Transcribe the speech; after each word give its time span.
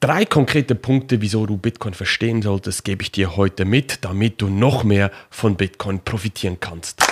Drei 0.00 0.24
konkrete 0.26 0.76
Punkte, 0.76 1.20
wieso 1.22 1.44
du 1.44 1.56
Bitcoin 1.56 1.92
verstehen 1.92 2.40
solltest, 2.40 2.84
gebe 2.84 3.02
ich 3.02 3.10
dir 3.10 3.36
heute 3.36 3.64
mit, 3.64 4.04
damit 4.04 4.40
du 4.40 4.46
noch 4.46 4.84
mehr 4.84 5.10
von 5.28 5.56
Bitcoin 5.56 6.04
profitieren 6.04 6.58
kannst. 6.60 7.02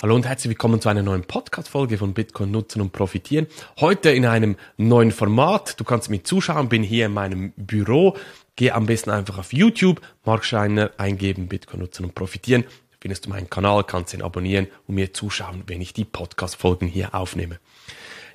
Hallo 0.00 0.14
und 0.14 0.24
herzlich 0.24 0.50
willkommen 0.50 0.80
zu 0.80 0.88
einer 0.88 1.02
neuen 1.02 1.24
Podcast-Folge 1.24 1.98
von 1.98 2.14
Bitcoin 2.14 2.52
nutzen 2.52 2.80
und 2.80 2.92
profitieren. 2.92 3.48
Heute 3.80 4.10
in 4.10 4.24
einem 4.24 4.54
neuen 4.76 5.10
Format. 5.10 5.80
Du 5.80 5.82
kannst 5.82 6.10
mir 6.10 6.22
zuschauen, 6.22 6.68
bin 6.68 6.84
hier 6.84 7.06
in 7.06 7.12
meinem 7.14 7.52
Büro. 7.56 8.16
Geh 8.54 8.70
am 8.70 8.86
besten 8.86 9.10
einfach 9.10 9.38
auf 9.38 9.52
YouTube, 9.52 10.00
Mark 10.24 10.44
Scheiner 10.44 10.92
eingeben, 10.96 11.48
Bitcoin 11.48 11.80
nutzen 11.80 12.04
und 12.04 12.14
profitieren. 12.14 12.62
Findest 13.00 13.26
du 13.26 13.30
meinen 13.30 13.50
Kanal, 13.50 13.82
kannst 13.82 14.14
ihn 14.14 14.22
abonnieren 14.22 14.68
und 14.86 14.94
mir 14.94 15.12
zuschauen, 15.12 15.64
wenn 15.66 15.80
ich 15.80 15.92
die 15.92 16.04
Podcast-Folgen 16.04 16.86
hier 16.86 17.16
aufnehme. 17.16 17.58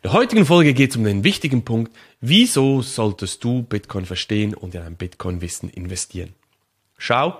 In 0.03 0.09
der 0.09 0.19
heutigen 0.19 0.45
Folge 0.45 0.73
geht 0.73 0.89
es 0.89 0.97
um 0.97 1.05
den 1.05 1.23
wichtigen 1.23 1.63
Punkt, 1.63 1.95
wieso 2.19 2.81
solltest 2.81 3.41
du 3.41 3.63
Bitcoin 3.63 4.05
verstehen 4.05 4.53
und 4.53 4.75
in 4.75 4.81
ein 4.81 4.97
Bitcoin-Wissen 4.97 5.69
investieren. 5.69 6.33
Schau, 6.97 7.39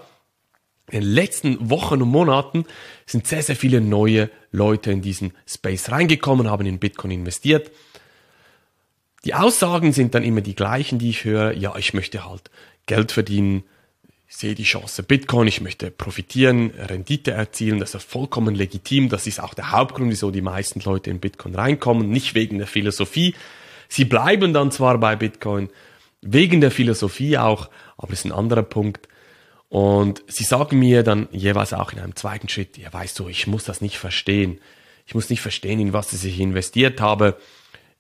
in 0.90 1.02
den 1.02 1.10
letzten 1.10 1.70
Wochen 1.70 2.02
und 2.02 2.08
Monaten 2.08 2.64
sind 3.06 3.28
sehr, 3.28 3.44
sehr 3.44 3.58
viele 3.58 3.82
neue 3.82 4.30
Leute 4.54 4.94
in 4.94 5.02
diesen 5.02 5.34
Space 5.46 5.92
reingekommen, 5.92 6.50
haben 6.50 6.66
in 6.66 6.80
Bitcoin 6.80 7.12
investiert. 7.12 7.70
Die 9.26 9.34
Aussagen 9.34 9.92
sind 9.92 10.16
dann 10.16 10.24
immer 10.24 10.40
die 10.40 10.56
gleichen, 10.56 11.00
die 11.00 11.10
ich 11.10 11.26
höre. 11.26 11.52
Ja, 11.52 11.76
ich 11.76 11.94
möchte 11.94 12.26
halt 12.26 12.50
Geld 12.86 13.12
verdienen, 13.12 13.66
ich 14.28 14.36
sehe 14.36 14.56
die 14.56 14.64
Chance 14.64 15.04
Bitcoin, 15.04 15.48
ich 15.48 15.62
möchte 15.62 15.92
profitieren, 15.92 16.72
Rendite 16.72 17.32
erzielen, 17.32 17.80
das 17.80 17.94
ist 17.94 18.04
vollkommen 18.04 18.56
legitim. 18.56 19.10
Das 19.10 19.28
ist 19.28 19.40
auch 19.40 19.54
der 19.54 19.72
Hauptgrund, 19.72 20.10
wieso 20.10 20.32
die 20.32 20.42
meisten 20.42 20.80
Leute 20.80 21.12
in 21.12 21.20
Bitcoin 21.20 21.56
reinkommen, 21.56 22.10
nicht 22.10 22.34
wegen 22.34 22.58
der 22.58 22.68
Philosophie. 22.68 23.36
Sie 23.90 24.06
bleiben 24.06 24.54
dann 24.54 24.72
zwar 24.72 24.98
bei 24.98 25.16
Bitcoin, 25.16 25.70
wegen 26.22 26.62
der 26.62 26.72
Philosophie 26.72 27.38
auch, 27.38 27.70
aber 27.98 28.14
ist 28.14 28.26
ein 28.26 28.32
anderer 28.32 28.64
Punkt. 28.64 29.08
Und 29.70 30.24
sie 30.28 30.44
sagen 30.44 30.80
mir 30.80 31.04
dann 31.04 31.28
jeweils 31.32 31.74
auch 31.74 31.94
in 31.94 32.00
einem 32.00 32.16
zweiten 32.16 32.48
Schritt, 32.50 32.78
ja 32.78 32.92
weißt 32.94 33.18
du, 33.20 33.28
ich 33.28 33.48
muss 33.48 33.66
das 33.66 33.82
nicht 33.82 33.98
verstehen. 33.98 34.60
Ich 35.06 35.16
muss 35.16 35.30
nicht 35.30 35.42
verstehen, 35.42 35.80
in 35.80 35.94
was 35.94 36.14
ich 36.14 36.40
investiert 36.40 37.02
habe. 37.02 37.38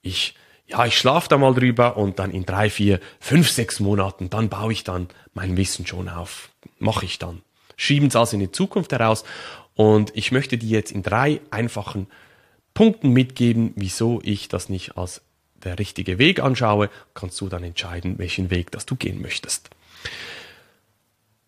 Ich, 0.01 0.35
ja, 0.67 0.85
ich 0.85 0.97
schlafe 0.97 1.29
da 1.29 1.37
mal 1.37 1.53
drüber 1.53 1.97
und 1.97 2.19
dann 2.19 2.31
in 2.31 2.45
drei, 2.45 2.69
vier, 2.69 2.99
fünf, 3.19 3.49
sechs 3.49 3.79
Monaten, 3.79 4.29
dann 4.29 4.49
baue 4.49 4.71
ich 4.71 4.83
dann 4.83 5.07
mein 5.33 5.57
Wissen 5.57 5.85
schon 5.85 6.09
auf. 6.09 6.49
Mache 6.79 7.05
ich 7.05 7.19
dann. 7.19 7.41
Schieben 7.75 8.07
es 8.07 8.15
also 8.15 8.35
in 8.35 8.39
die 8.39 8.51
Zukunft 8.51 8.91
heraus. 8.91 9.23
Und 9.75 10.11
ich 10.15 10.31
möchte 10.31 10.57
dir 10.57 10.69
jetzt 10.69 10.91
in 10.91 11.03
drei 11.03 11.41
einfachen 11.51 12.07
Punkten 12.73 13.11
mitgeben, 13.11 13.73
wieso 13.75 14.21
ich 14.23 14.47
das 14.47 14.69
nicht 14.69 14.97
als 14.97 15.21
der 15.63 15.79
richtige 15.79 16.17
Weg 16.17 16.39
anschaue. 16.39 16.89
Kannst 17.13 17.39
du 17.41 17.49
dann 17.49 17.63
entscheiden, 17.63 18.17
welchen 18.17 18.49
Weg 18.51 18.71
das 18.71 18.85
du 18.85 18.95
gehen 18.95 19.21
möchtest. 19.21 19.69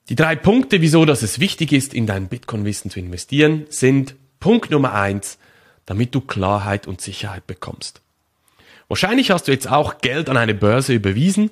Die 0.10 0.16
drei 0.16 0.36
Punkte, 0.36 0.82
wieso 0.82 1.06
dass 1.06 1.24
es 1.24 1.40
wichtig 1.40 1.72
ist, 1.72 1.94
in 1.94 2.06
dein 2.06 2.28
Bitcoin-Wissen 2.28 2.92
zu 2.92 3.00
investieren, 3.00 3.66
sind 3.70 4.16
Punkt 4.40 4.70
Nummer 4.70 4.94
eins, 4.94 5.40
damit 5.86 6.14
du 6.14 6.22
Klarheit 6.22 6.86
und 6.86 7.02
Sicherheit 7.02 7.48
bekommst. 7.48 8.02
Wahrscheinlich 8.88 9.32
hast 9.32 9.48
du 9.48 9.52
jetzt 9.52 9.70
auch 9.70 10.00
Geld 10.00 10.30
an 10.30 10.38
eine 10.38 10.54
Börse 10.54 10.94
überwiesen. 10.94 11.50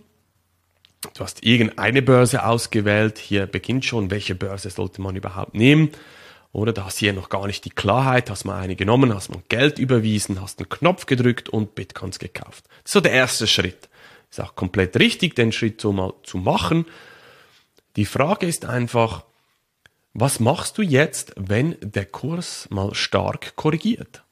Du 1.15 1.23
hast 1.23 1.43
irgendeine 1.43 2.01
Börse 2.01 2.45
ausgewählt. 2.45 3.17
Hier 3.17 3.45
beginnt 3.47 3.85
schon, 3.85 4.11
welche 4.11 4.35
Börse 4.35 4.69
sollte 4.69 5.01
man 5.01 5.15
überhaupt 5.15 5.55
nehmen. 5.55 5.89
Oder 6.51 6.71
da 6.71 6.85
hast 6.85 6.99
hier 6.99 7.13
noch 7.13 7.29
gar 7.29 7.47
nicht 7.47 7.65
die 7.65 7.71
Klarheit, 7.71 8.29
hast 8.29 8.45
mal 8.45 8.61
eine 8.61 8.75
genommen, 8.75 9.13
hast 9.13 9.29
mal 9.29 9.41
Geld 9.49 9.79
überwiesen, 9.79 10.39
hast 10.39 10.59
einen 10.59 10.69
Knopf 10.69 11.07
gedrückt 11.07 11.49
und 11.49 11.73
Bitcoins 11.73 12.19
gekauft. 12.19 12.65
Das 12.67 12.85
ist 12.85 12.93
so 12.93 13.01
der 13.01 13.11
erste 13.11 13.47
Schritt. 13.47 13.89
Ist 14.29 14.39
auch 14.39 14.55
komplett 14.55 14.97
richtig, 14.97 15.35
den 15.35 15.51
Schritt 15.51 15.81
so 15.81 15.91
mal 15.91 16.13
zu 16.23 16.37
machen. 16.37 16.85
Die 17.95 18.05
Frage 18.05 18.45
ist 18.45 18.65
einfach, 18.65 19.23
was 20.13 20.39
machst 20.39 20.77
du 20.77 20.83
jetzt, 20.83 21.33
wenn 21.37 21.75
der 21.81 22.05
Kurs 22.05 22.67
mal 22.69 22.93
stark 22.93 23.55
korrigiert? 23.55 24.23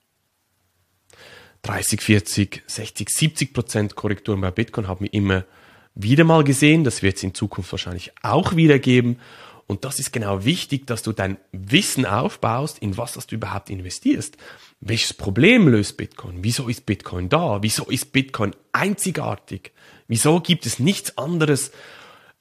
30, 1.64 2.02
40, 2.02 2.64
60, 2.66 3.10
70 3.10 3.54
Prozent 3.54 3.96
Korrekturen 3.96 4.42
bei 4.42 4.52
Bitcoin 4.52 4.88
haben 4.88 5.06
wir 5.06 5.14
immer 5.14 5.46
wieder 5.94 6.24
mal 6.24 6.44
gesehen. 6.44 6.84
Das 6.84 7.04
wird 7.04 7.18
es 7.18 7.24
in 7.24 7.34
Zukunft 7.34 7.72
wahrscheinlich 7.72 8.12
auch 8.24 8.56
wieder 8.56 8.80
geben. 8.80 9.20
Und 9.68 9.86
das 9.86 10.00
ist 10.00 10.12
genau 10.12 10.44
wichtig, 10.44 10.86
dass 10.88 11.02
du 11.02 11.14
dein 11.14 11.38
Wissen 11.54 12.06
aufbaust, 12.06 12.80
in 12.80 12.98
was 12.98 13.14
du 13.14 13.36
überhaupt 13.36 13.70
investierst. 13.70 14.36
Welches 14.82 15.14
Problem 15.14 15.68
löst 15.68 15.96
Bitcoin? 15.98 16.44
Wieso 16.44 16.68
ist 16.68 16.86
Bitcoin 16.86 17.30
da? 17.30 17.60
Wieso 17.62 17.86
ist 17.86 18.12
Bitcoin 18.12 18.54
einzigartig? 18.74 19.72
Wieso 20.08 20.42
gibt 20.42 20.66
es 20.66 20.80
nichts 20.80 21.18
anderes 21.18 21.72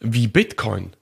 wie 0.00 0.26
Bitcoin? 0.26 0.92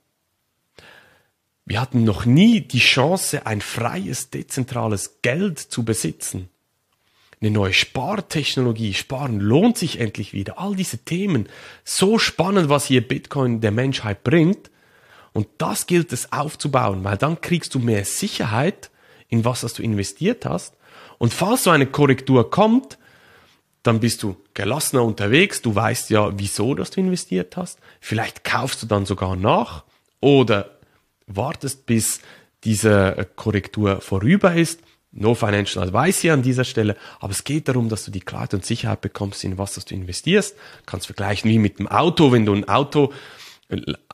Wir 1.65 1.81
hatten 1.81 2.03
noch 2.03 2.25
nie 2.25 2.61
die 2.61 2.79
Chance, 2.79 3.45
ein 3.45 3.61
freies, 3.61 4.29
dezentrales 4.29 5.21
Geld 5.21 5.59
zu 5.59 5.83
besitzen. 5.83 6.49
Eine 7.41 7.51
neue 7.51 7.73
Spartechnologie, 7.73 8.93
Sparen 8.93 9.39
lohnt 9.39 9.77
sich 9.77 9.99
endlich 9.99 10.33
wieder. 10.33 10.59
All 10.59 10.75
diese 10.75 10.97
Themen, 10.97 11.47
so 11.85 12.19
spannend, 12.19 12.67
was 12.67 12.85
hier 12.85 13.07
Bitcoin 13.07 13.61
der 13.61 13.71
Menschheit 13.71 14.23
bringt. 14.25 14.69
Und 15.31 15.47
das 15.57 15.87
gilt 15.87 16.11
es 16.11 16.33
aufzubauen, 16.33 17.03
weil 17.03 17.17
dann 17.17 17.39
kriegst 17.39 17.75
du 17.75 17.79
mehr 17.79 18.03
Sicherheit 18.03 18.89
in 19.29 19.45
was, 19.45 19.63
was 19.63 19.73
du 19.73 19.83
investiert 19.83 20.45
hast. 20.45 20.75
Und 21.17 21.33
falls 21.33 21.63
so 21.63 21.69
eine 21.69 21.85
Korrektur 21.85 22.49
kommt, 22.49 22.97
dann 23.83 24.01
bist 24.01 24.23
du 24.23 24.35
gelassener 24.53 25.03
unterwegs. 25.03 25.61
Du 25.61 25.73
weißt 25.73 26.09
ja, 26.09 26.37
wieso, 26.37 26.75
dass 26.75 26.91
du 26.91 26.99
investiert 26.99 27.55
hast. 27.55 27.79
Vielleicht 28.01 28.43
kaufst 28.43 28.83
du 28.83 28.87
dann 28.87 29.05
sogar 29.05 29.37
nach 29.37 29.85
oder 30.19 30.77
wartest, 31.27 31.85
bis 31.85 32.19
diese 32.65 33.27
Korrektur 33.37 34.01
vorüber 34.01 34.55
ist. 34.55 34.81
No 35.11 35.33
Financial 35.33 35.83
Advice 35.83 36.19
hier 36.19 36.33
an 36.33 36.43
dieser 36.43 36.63
Stelle, 36.63 36.95
aber 37.19 37.31
es 37.31 37.43
geht 37.43 37.67
darum, 37.67 37.89
dass 37.89 38.05
du 38.05 38.11
die 38.11 38.19
Klarheit 38.19 38.53
und 38.53 38.65
Sicherheit 38.65 39.01
bekommst, 39.01 39.43
in 39.43 39.57
was 39.57 39.73
du 39.73 39.93
investierst. 39.93 40.55
Du 40.55 40.83
kannst 40.85 41.07
vergleichen 41.07 41.49
wie 41.49 41.57
mit 41.57 41.79
dem 41.79 41.87
Auto, 41.87 42.31
wenn 42.31 42.45
du 42.45 42.53
ein 42.53 42.67
Auto 42.67 43.11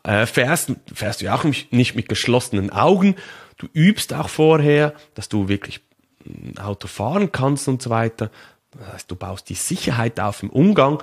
äh, 0.03 0.25
fährst, 0.25 0.71
fährst 0.93 1.21
du 1.21 1.25
ja 1.25 1.35
auch 1.35 1.43
nicht 1.43 1.95
mit 1.95 2.07
geschlossenen 2.07 2.69
Augen. 2.69 3.15
Du 3.57 3.67
übst 3.73 4.13
auch 4.13 4.29
vorher, 4.29 4.93
dass 5.15 5.29
du 5.29 5.47
wirklich 5.47 5.81
ein 6.25 6.57
Auto 6.57 6.87
fahren 6.87 7.31
kannst 7.31 7.67
und 7.67 7.81
so 7.81 7.89
weiter. 7.89 8.31
Das 8.71 8.93
heißt, 8.93 9.11
du 9.11 9.15
baust 9.15 9.49
die 9.49 9.55
Sicherheit 9.55 10.19
auf 10.19 10.43
im 10.43 10.49
Umgang, 10.49 11.01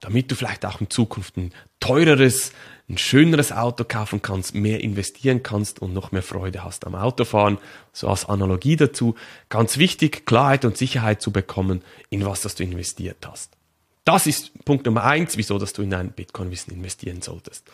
damit 0.00 0.30
du 0.30 0.34
vielleicht 0.34 0.64
auch 0.64 0.80
in 0.80 0.90
Zukunft 0.90 1.36
ein 1.36 1.52
teureres, 1.78 2.52
ein 2.88 2.98
schöneres 2.98 3.52
Auto 3.52 3.84
kaufen 3.84 4.22
kannst, 4.22 4.54
mehr 4.54 4.80
investieren 4.80 5.42
kannst 5.42 5.80
und 5.80 5.92
noch 5.92 6.10
mehr 6.10 6.22
Freude 6.22 6.64
hast 6.64 6.86
am 6.86 6.94
Autofahren. 6.94 7.58
So 7.92 8.08
als 8.08 8.28
Analogie 8.28 8.76
dazu. 8.76 9.14
Ganz 9.48 9.78
wichtig, 9.78 10.26
Klarheit 10.26 10.64
und 10.64 10.76
Sicherheit 10.76 11.22
zu 11.22 11.30
bekommen, 11.30 11.82
in 12.08 12.24
was 12.24 12.40
das 12.40 12.54
du 12.54 12.64
investiert 12.64 13.26
hast. 13.26 13.52
Das 14.04 14.26
ist 14.26 14.64
Punkt 14.64 14.86
Nummer 14.86 15.04
eins, 15.04 15.36
wieso 15.36 15.58
dass 15.58 15.72
du 15.72 15.82
in 15.82 15.90
dein 15.90 16.12
Bitcoin-Wissen 16.12 16.72
investieren 16.72 17.20
solltest. 17.22 17.70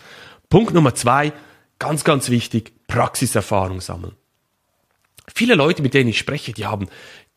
Punkt 0.50 0.74
Nummer 0.74 0.94
zwei, 0.94 1.32
ganz, 1.78 2.04
ganz 2.04 2.28
wichtig, 2.28 2.72
Praxiserfahrung 2.88 3.80
sammeln. 3.80 4.14
Viele 5.32 5.54
Leute, 5.54 5.82
mit 5.82 5.94
denen 5.94 6.10
ich 6.10 6.18
spreche, 6.18 6.52
die 6.52 6.66
haben 6.66 6.88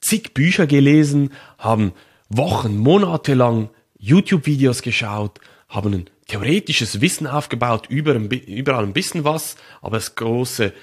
zig 0.01 0.33
Bücher 0.33 0.67
gelesen, 0.67 1.31
haben 1.57 1.93
Wochen, 2.29 2.77
Monate 2.77 3.33
lang 3.33 3.69
YouTube-Videos 3.99 4.81
geschaut, 4.81 5.39
haben 5.67 5.93
ein 5.93 6.09
theoretisches 6.27 7.01
Wissen 7.01 7.27
aufgebaut, 7.27 7.87
überall 7.89 8.83
ein 8.83 8.93
bisschen 8.93 9.23
was, 9.23 9.55
aber 9.81 9.97
das 9.97 10.15
große 10.15 10.73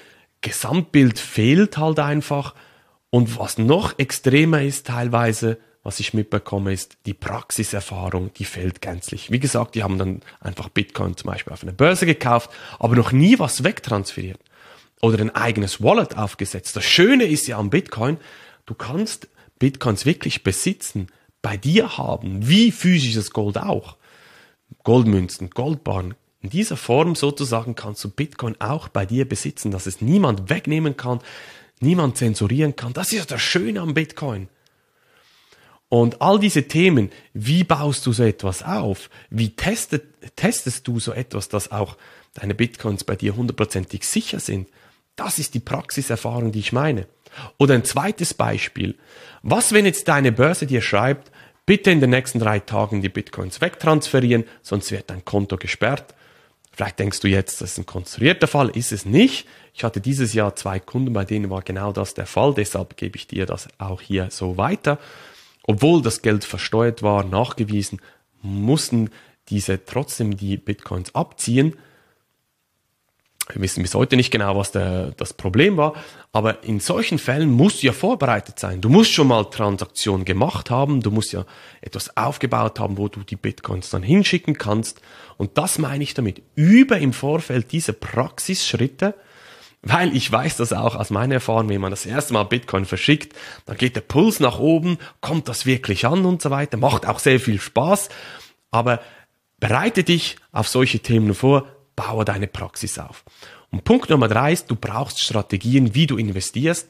Gesamtbild 0.41 1.19
fehlt 1.19 1.77
halt 1.77 1.99
einfach. 1.99 2.55
Und 3.09 3.37
was 3.37 3.57
noch 3.57 3.97
extremer 3.99 4.61
ist 4.61 4.87
teilweise, 4.87 5.57
was 5.83 5.99
ich 5.99 6.13
mitbekomme, 6.13 6.73
ist 6.73 6.97
die 7.05 7.13
Praxiserfahrung, 7.13 8.33
die 8.33 8.45
fehlt 8.45 8.81
gänzlich. 8.81 9.31
Wie 9.31 9.39
gesagt, 9.39 9.75
die 9.75 9.83
haben 9.83 9.97
dann 9.97 10.21
einfach 10.39 10.69
Bitcoin 10.69 11.15
zum 11.15 11.31
Beispiel 11.31 11.53
auf 11.53 11.63
einer 11.63 11.71
Börse 11.71 12.05
gekauft, 12.05 12.49
aber 12.77 12.95
noch 12.95 13.11
nie 13.11 13.39
was 13.39 13.63
wegtransferiert 13.63 14.39
oder 15.01 15.19
ein 15.19 15.33
eigenes 15.33 15.81
Wallet 15.81 16.17
aufgesetzt. 16.17 16.75
Das 16.75 16.83
Schöne 16.83 17.25
ist 17.25 17.47
ja 17.47 17.57
am 17.57 17.69
Bitcoin, 17.69 18.17
du 18.65 18.73
kannst 18.73 19.29
Bitcoins 19.59 20.05
wirklich 20.05 20.43
besitzen, 20.43 21.07
bei 21.41 21.57
dir 21.57 21.97
haben, 21.97 22.47
wie 22.47 22.71
physisches 22.71 23.31
Gold 23.31 23.57
auch. 23.57 23.97
Goldmünzen, 24.83 25.49
Goldbarren. 25.49 26.15
In 26.41 26.49
dieser 26.49 26.77
Form 26.77 27.15
sozusagen 27.15 27.75
kannst 27.75 28.03
du 28.03 28.09
Bitcoin 28.09 28.55
auch 28.59 28.87
bei 28.89 29.05
dir 29.05 29.27
besitzen, 29.27 29.71
dass 29.71 29.85
es 29.85 30.01
niemand 30.01 30.49
wegnehmen 30.49 30.95
kann, 30.95 31.19
niemand 31.79 32.17
zensurieren 32.17 32.75
kann. 32.75 32.93
Das 32.93 33.11
ist 33.11 33.31
das 33.31 33.41
Schöne 33.41 33.81
am 33.81 33.93
Bitcoin. 33.93 34.49
Und 35.89 36.21
all 36.21 36.39
diese 36.39 36.67
Themen, 36.67 37.11
wie 37.33 37.63
baust 37.63 38.05
du 38.05 38.11
so 38.11 38.23
etwas 38.23 38.61
auf? 38.61 39.09
Wie 39.29 39.55
testet, 39.55 40.35
testest 40.35 40.87
du 40.87 40.99
so 40.99 41.13
etwas, 41.13 41.47
dass 41.47 41.71
auch 41.71 41.97
deine 42.33 42.55
Bitcoins 42.55 43.05
bei 43.05 43.15
dir 43.15 43.35
hundertprozentig 43.35 44.03
sicher 44.03 44.39
sind? 44.39 44.67
Das 45.15 45.39
ist 45.39 45.53
die 45.53 45.59
Praxiserfahrung, 45.59 46.51
die 46.51 46.59
ich 46.59 46.73
meine. 46.73 47.07
Oder 47.57 47.75
ein 47.75 47.83
zweites 47.83 48.33
Beispiel. 48.33 48.95
Was, 49.41 49.73
wenn 49.73 49.85
jetzt 49.85 50.07
deine 50.07 50.31
Börse 50.31 50.65
dir 50.65 50.81
schreibt, 50.81 51.31
bitte 51.65 51.91
in 51.91 51.99
den 51.99 52.09
nächsten 52.09 52.39
drei 52.39 52.59
Tagen 52.59 53.01
die 53.01 53.09
Bitcoins 53.09 53.61
wegtransferieren, 53.61 54.45
sonst 54.61 54.91
wird 54.91 55.09
dein 55.09 55.25
Konto 55.25 55.57
gesperrt. 55.57 56.15
Vielleicht 56.71 56.99
denkst 56.99 57.19
du 57.21 57.27
jetzt, 57.27 57.59
das 57.61 57.71
ist 57.71 57.77
ein 57.79 57.85
konstruierter 57.87 58.47
Fall, 58.47 58.69
ist 58.69 58.91
es 58.91 59.05
nicht. 59.05 59.47
Ich 59.73 59.83
hatte 59.83 59.99
dieses 59.99 60.33
Jahr 60.33 60.55
zwei 60.55 60.79
Kunden, 60.79 61.11
bei 61.11 61.25
denen 61.25 61.49
war 61.49 61.61
genau 61.61 61.91
das 61.91 62.13
der 62.13 62.27
Fall, 62.27 62.53
deshalb 62.53 62.97
gebe 62.97 63.17
ich 63.17 63.27
dir 63.27 63.45
das 63.45 63.67
auch 63.79 63.99
hier 63.99 64.29
so 64.29 64.57
weiter. 64.57 64.99
Obwohl 65.63 66.01
das 66.01 66.21
Geld 66.21 66.45
versteuert 66.45 67.03
war, 67.03 67.23
nachgewiesen, 67.23 67.99
mussten 68.41 69.09
diese 69.49 69.83
trotzdem 69.83 70.37
die 70.37 70.57
Bitcoins 70.57 71.13
abziehen. 71.15 71.75
Wir 73.53 73.61
wissen 73.61 73.81
bis 73.81 73.95
heute 73.95 74.17
nicht 74.17 74.31
genau, 74.31 74.57
was 74.57 74.71
der, 74.71 75.11
das 75.11 75.33
Problem 75.33 75.77
war, 75.77 75.93
aber 76.33 76.63
in 76.63 76.79
solchen 76.79 77.17
Fällen 77.17 77.49
musst 77.51 77.81
du 77.81 77.87
ja 77.87 77.93
vorbereitet 77.93 78.59
sein. 78.59 78.81
Du 78.81 78.89
musst 78.89 79.13
schon 79.13 79.27
mal 79.27 79.45
Transaktionen 79.45 80.25
gemacht 80.25 80.69
haben, 80.69 81.01
du 81.01 81.11
musst 81.11 81.31
ja 81.31 81.45
etwas 81.81 82.15
aufgebaut 82.17 82.79
haben, 82.79 82.97
wo 82.97 83.07
du 83.07 83.21
die 83.21 83.37
Bitcoins 83.37 83.89
dann 83.89 84.03
hinschicken 84.03 84.57
kannst. 84.57 85.01
Und 85.37 85.57
das 85.57 85.77
meine 85.77 86.03
ich 86.03 86.13
damit. 86.13 86.41
Über 86.55 86.97
im 86.97 87.13
Vorfeld 87.13 87.71
diese 87.71 87.93
Praxisschritte, 87.93 89.15
weil 89.81 90.15
ich 90.15 90.29
weiß 90.29 90.57
das 90.57 90.73
auch 90.73 90.95
aus 90.95 91.09
meiner 91.09 91.35
Erfahrung, 91.35 91.69
wenn 91.69 91.81
man 91.81 91.91
das 91.91 92.05
erste 92.05 92.33
Mal 92.33 92.43
Bitcoin 92.43 92.85
verschickt, 92.85 93.33
dann 93.65 93.77
geht 93.77 93.95
der 93.95 94.01
Puls 94.01 94.39
nach 94.39 94.59
oben, 94.59 94.97
kommt 95.21 95.47
das 95.47 95.65
wirklich 95.65 96.05
an 96.05 96.25
und 96.25 96.41
so 96.41 96.49
weiter, 96.49 96.77
macht 96.77 97.05
auch 97.05 97.19
sehr 97.19 97.39
viel 97.39 97.61
Spaß, 97.61 98.09
aber 98.71 98.99
bereite 99.59 100.03
dich 100.03 100.35
auf 100.51 100.67
solche 100.67 100.99
Themen 100.99 101.33
vor, 101.33 101.67
baue 101.97 102.23
deine 102.23 102.47
Praxis 102.47 102.97
auf. 102.97 103.25
Und 103.69 103.83
Punkt 103.83 104.09
Nummer 104.09 104.29
drei 104.29 104.53
ist, 104.53 104.71
du 104.71 104.77
brauchst 104.77 105.19
Strategien, 105.19 105.93
wie 105.93 106.07
du 106.07 106.15
investierst, 106.15 106.87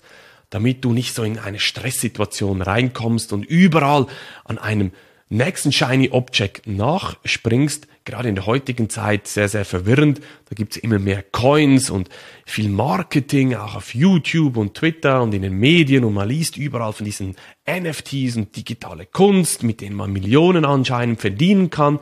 damit 0.52 0.86
du 0.86 0.94
nicht 0.94 1.16
so 1.16 1.24
in 1.24 1.40
eine 1.40 1.60
Stresssituation 1.60 2.62
reinkommst 2.62 3.34
und 3.34 3.44
überall 3.44 4.06
an 4.46 4.60
einem 4.60 4.92
nächsten 5.30 5.72
Shiny 5.72 6.10
Object 6.12 6.68
nachspringst. 6.68 7.88
Gerade 8.06 8.30
in 8.30 8.36
der 8.36 8.46
heutigen 8.46 8.90
Zeit 8.90 9.28
sehr, 9.28 9.50
sehr 9.50 9.66
verwirrend. 9.66 10.22
Da 10.50 10.56
gibt's 10.56 10.78
immer 10.78 11.00
mehr 11.00 11.24
Coins 11.24 11.90
und 11.90 12.10
viel 12.46 12.70
Marketing, 12.70 13.56
auch 13.56 13.76
auf 13.76 13.94
YouTube 13.94 14.56
und 14.56 14.76
Twitter 14.76 15.22
und 15.22 15.34
in 15.34 15.42
den 15.42 15.58
Medien 15.58 16.06
und 16.06 16.14
man 16.14 16.30
liest 16.30 16.56
überall 16.56 16.94
von 16.94 17.06
diesen 17.06 17.36
NFTs 17.70 18.38
und 18.38 18.56
digitale 18.56 19.06
Kunst, 19.06 19.64
mit 19.64 19.82
denen 19.82 19.96
man 19.96 20.14
Millionen 20.14 20.64
anscheinend 20.64 21.20
verdienen 21.20 21.70
kann. 21.70 22.00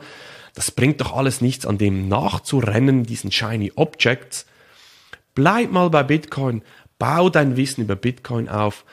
Das 0.56 0.70
bringt 0.70 1.02
doch 1.02 1.14
alles 1.14 1.42
nichts, 1.42 1.66
an 1.66 1.76
dem 1.76 2.08
nachzurennen, 2.08 3.04
diesen 3.04 3.30
shiny 3.30 3.72
Objects. 3.76 4.46
Bleib 5.34 5.70
mal 5.70 5.90
bei 5.90 6.02
Bitcoin, 6.02 6.62
bau 6.98 7.28
dein 7.28 7.58
Wissen 7.58 7.82
über 7.82 7.94
Bitcoin 7.94 8.48
auf, 8.48 8.86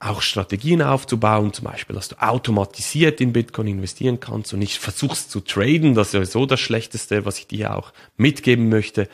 auch 0.00 0.22
Strategien 0.22 0.82
aufzubauen, 0.82 1.52
zum 1.52 1.66
Beispiel, 1.66 1.94
dass 1.94 2.08
du 2.08 2.20
automatisiert 2.20 3.20
in 3.20 3.32
Bitcoin 3.32 3.68
investieren 3.68 4.18
kannst 4.18 4.52
und 4.52 4.58
nicht 4.58 4.78
versuchst 4.78 5.30
zu 5.30 5.38
traden, 5.38 5.94
das 5.94 6.08
ist 6.08 6.12
sowieso 6.12 6.46
das 6.46 6.58
Schlechteste, 6.58 7.24
was 7.24 7.38
ich 7.38 7.46
dir 7.46 7.76
auch 7.76 7.92
mitgeben 8.16 8.68
möchte. 8.68 9.08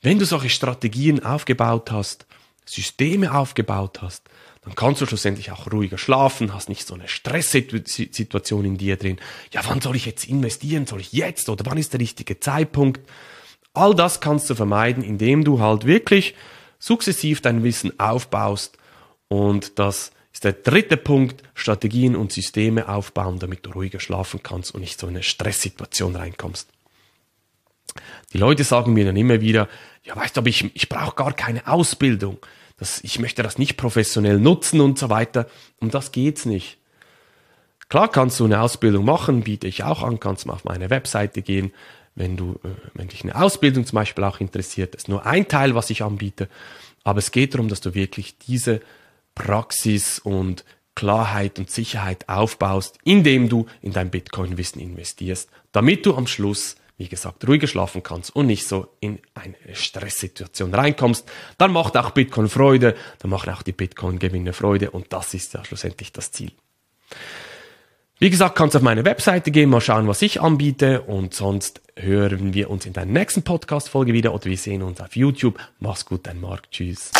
Wenn 0.00 0.20
du 0.20 0.24
solche 0.24 0.50
Strategien 0.50 1.24
aufgebaut 1.24 1.90
hast, 1.90 2.26
Systeme 2.70 3.34
aufgebaut 3.34 4.02
hast, 4.02 4.28
dann 4.62 4.74
kannst 4.74 5.00
du 5.00 5.06
schlussendlich 5.06 5.50
auch 5.50 5.70
ruhiger 5.72 5.96
schlafen, 5.96 6.52
hast 6.52 6.68
nicht 6.68 6.86
so 6.86 6.94
eine 6.94 7.08
Stresssituation 7.08 8.64
in 8.64 8.76
dir 8.76 8.96
drin. 8.96 9.18
Ja, 9.52 9.62
wann 9.66 9.80
soll 9.80 9.96
ich 9.96 10.04
jetzt 10.04 10.28
investieren? 10.28 10.86
Soll 10.86 11.00
ich 11.00 11.12
jetzt 11.12 11.48
oder 11.48 11.64
wann 11.66 11.78
ist 11.78 11.94
der 11.94 12.00
richtige 12.00 12.38
Zeitpunkt? 12.38 13.00
All 13.72 13.94
das 13.94 14.20
kannst 14.20 14.50
du 14.50 14.54
vermeiden, 14.54 15.02
indem 15.02 15.44
du 15.44 15.60
halt 15.60 15.86
wirklich 15.86 16.34
sukzessiv 16.78 17.40
dein 17.40 17.64
Wissen 17.64 17.98
aufbaust 17.98 18.76
und 19.28 19.78
das 19.78 20.12
ist 20.32 20.44
der 20.44 20.52
dritte 20.52 20.96
Punkt, 20.96 21.42
Strategien 21.54 22.14
und 22.14 22.32
Systeme 22.32 22.88
aufbauen, 22.88 23.38
damit 23.38 23.64
du 23.64 23.70
ruhiger 23.70 24.00
schlafen 24.00 24.42
kannst 24.42 24.74
und 24.74 24.82
nicht 24.82 25.00
so 25.00 25.06
in 25.06 25.14
eine 25.14 25.22
Stresssituation 25.22 26.14
reinkommst. 26.14 26.68
Die 28.32 28.38
Leute 28.38 28.64
sagen 28.64 28.92
mir 28.92 29.06
dann 29.06 29.16
immer 29.16 29.40
wieder, 29.40 29.68
ja 30.04 30.14
weißt 30.14 30.36
du, 30.36 30.40
aber 30.40 30.48
ich, 30.48 30.70
ich 30.74 30.88
brauche 30.88 31.16
gar 31.16 31.32
keine 31.32 31.66
Ausbildung 31.66 32.38
das, 32.78 33.02
ich 33.02 33.18
möchte 33.18 33.42
das 33.42 33.58
nicht 33.58 33.76
professionell 33.76 34.38
nutzen 34.38 34.80
und 34.80 34.98
so 34.98 35.10
weiter. 35.10 35.46
Um 35.80 35.90
das 35.90 36.12
geht's 36.12 36.46
nicht. 36.46 36.78
Klar 37.88 38.10
kannst 38.10 38.38
du 38.38 38.44
eine 38.44 38.60
Ausbildung 38.60 39.04
machen, 39.04 39.42
biete 39.42 39.66
ich 39.66 39.82
auch 39.82 40.02
an, 40.02 40.20
kannst 40.20 40.46
mal 40.46 40.52
auf 40.52 40.64
meine 40.64 40.90
Webseite 40.90 41.42
gehen, 41.42 41.72
wenn 42.14 42.36
du, 42.36 42.60
äh, 42.64 42.68
wenn 42.94 43.08
dich 43.08 43.22
eine 43.24 43.36
Ausbildung 43.36 43.86
zum 43.86 43.96
Beispiel 43.96 44.24
auch 44.24 44.40
interessiert. 44.40 44.94
Das 44.94 45.04
ist 45.04 45.08
nur 45.08 45.26
ein 45.26 45.48
Teil, 45.48 45.74
was 45.74 45.90
ich 45.90 46.02
anbiete. 46.02 46.48
Aber 47.04 47.18
es 47.18 47.30
geht 47.30 47.54
darum, 47.54 47.68
dass 47.68 47.80
du 47.80 47.94
wirklich 47.94 48.38
diese 48.38 48.80
Praxis 49.34 50.18
und 50.18 50.64
Klarheit 50.94 51.58
und 51.58 51.70
Sicherheit 51.70 52.28
aufbaust, 52.28 52.98
indem 53.04 53.48
du 53.48 53.66
in 53.80 53.92
dein 53.92 54.10
Bitcoin-Wissen 54.10 54.80
investierst, 54.80 55.48
damit 55.72 56.04
du 56.04 56.16
am 56.16 56.26
Schluss 56.26 56.76
wie 56.98 57.08
gesagt, 57.08 57.46
ruhiger 57.46 57.68
schlafen 57.68 58.02
kannst 58.02 58.34
und 58.34 58.46
nicht 58.46 58.66
so 58.66 58.88
in 59.00 59.20
eine 59.34 59.54
Stresssituation 59.72 60.74
reinkommst, 60.74 61.26
dann 61.56 61.72
macht 61.72 61.96
auch 61.96 62.10
Bitcoin 62.10 62.48
Freude, 62.48 62.94
dann 63.20 63.30
machen 63.30 63.52
auch 63.52 63.62
die 63.62 63.72
Bitcoin-Gewinne 63.72 64.52
Freude 64.52 64.90
und 64.90 65.12
das 65.12 65.32
ist 65.32 65.54
ja 65.54 65.64
schlussendlich 65.64 66.12
das 66.12 66.32
Ziel. 66.32 66.50
Wie 68.18 68.30
gesagt, 68.30 68.56
kannst 68.56 68.74
auf 68.74 68.82
meine 68.82 69.04
Webseite 69.04 69.52
gehen, 69.52 69.70
mal 69.70 69.80
schauen, 69.80 70.08
was 70.08 70.22
ich 70.22 70.40
anbiete 70.40 71.02
und 71.02 71.34
sonst 71.34 71.80
hören 71.94 72.52
wir 72.52 72.68
uns 72.68 72.84
in 72.84 72.92
der 72.92 73.06
nächsten 73.06 73.42
Podcast-Folge 73.42 74.12
wieder 74.12 74.34
oder 74.34 74.46
wir 74.46 74.56
sehen 74.56 74.82
uns 74.82 75.00
auf 75.00 75.14
YouTube. 75.14 75.58
Mach's 75.78 76.04
gut, 76.04 76.26
dein 76.26 76.40
Marc. 76.40 76.68
Tschüss. 76.72 77.12